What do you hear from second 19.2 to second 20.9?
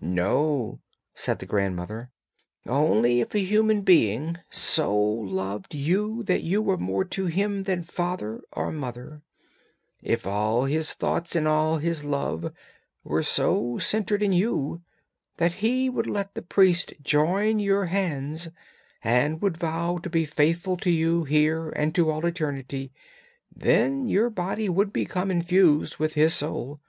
would vow to be faithful to